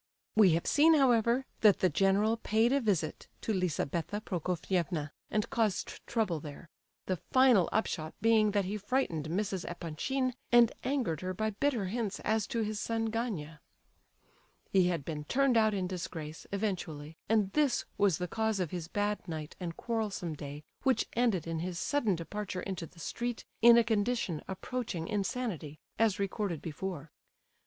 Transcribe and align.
We 0.35 0.53
have 0.53 0.65
seen, 0.65 0.95
however, 0.95 1.45
that 1.59 1.77
the 1.81 1.87
general 1.89 2.37
paid 2.37 2.73
a 2.73 2.81
visit 2.81 3.27
to 3.41 3.53
Lizabetha 3.53 4.19
Prokofievna 4.21 5.11
and 5.29 5.47
caused 5.51 5.99
trouble 6.07 6.39
there, 6.39 6.67
the 7.05 7.17
final 7.29 7.69
upshot 7.71 8.15
being 8.19 8.49
that 8.49 8.65
he 8.65 8.77
frightened 8.79 9.27
Mrs. 9.27 9.63
Epanchin, 9.69 10.33
and 10.51 10.71
angered 10.83 11.21
her 11.21 11.35
by 11.35 11.51
bitter 11.51 11.85
hints 11.85 12.19
as 12.21 12.47
to 12.47 12.61
his 12.63 12.79
son 12.79 13.11
Gania. 13.11 13.61
He 14.71 14.87
had 14.87 15.05
been 15.05 15.25
turned 15.25 15.55
out 15.55 15.75
in 15.75 15.85
disgrace, 15.85 16.47
eventually, 16.51 17.15
and 17.29 17.51
this 17.51 17.85
was 17.95 18.17
the 18.17 18.27
cause 18.27 18.59
of 18.59 18.71
his 18.71 18.87
bad 18.87 19.27
night 19.27 19.55
and 19.59 19.77
quarrelsome 19.77 20.33
day, 20.33 20.63
which 20.81 21.05
ended 21.13 21.45
in 21.45 21.59
his 21.59 21.77
sudden 21.77 22.15
departure 22.15 22.61
into 22.61 22.87
the 22.87 22.99
street 22.99 23.45
in 23.61 23.77
a 23.77 23.83
condition 23.83 24.41
approaching 24.47 25.07
insanity, 25.07 25.77
as 25.99 26.17
recorded 26.17 26.59
before. 26.59 27.11